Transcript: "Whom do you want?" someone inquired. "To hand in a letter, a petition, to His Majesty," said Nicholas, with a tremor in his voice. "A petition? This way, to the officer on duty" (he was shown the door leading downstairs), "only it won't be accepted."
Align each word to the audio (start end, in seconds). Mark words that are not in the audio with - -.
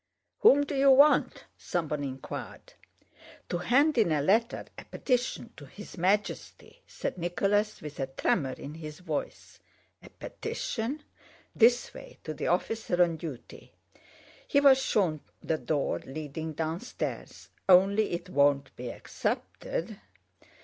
"Whom 0.39 0.63
do 0.63 0.73
you 0.73 0.89
want?" 0.89 1.43
someone 1.59 2.03
inquired. 2.03 2.73
"To 3.49 3.59
hand 3.59 3.99
in 3.99 4.11
a 4.11 4.19
letter, 4.19 4.65
a 4.75 4.83
petition, 4.85 5.53
to 5.57 5.67
His 5.67 5.95
Majesty," 5.95 6.81
said 6.87 7.19
Nicholas, 7.19 7.83
with 7.83 7.99
a 7.99 8.07
tremor 8.07 8.53
in 8.53 8.73
his 8.73 8.97
voice. 8.97 9.59
"A 10.01 10.09
petition? 10.09 11.03
This 11.55 11.93
way, 11.93 12.17
to 12.23 12.33
the 12.33 12.47
officer 12.47 13.03
on 13.03 13.17
duty" 13.17 13.75
(he 14.47 14.59
was 14.59 14.81
shown 14.81 15.19
the 15.43 15.59
door 15.59 15.99
leading 15.99 16.53
downstairs), 16.53 17.49
"only 17.69 18.09
it 18.13 18.27
won't 18.27 18.75
be 18.75 18.89
accepted." 18.89 19.99